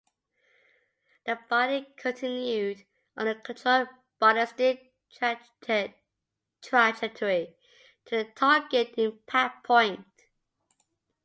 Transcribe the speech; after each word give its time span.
The 1.27 1.37
body 1.47 1.85
continued 1.95 2.85
on 3.15 3.27
a 3.27 3.35
controlled 3.39 3.89
ballistic 4.17 4.95
trajectory 5.11 5.93
to 8.05 8.15
the 8.17 8.23
target 8.35 8.95
impact 8.97 9.63
point. 9.63 10.07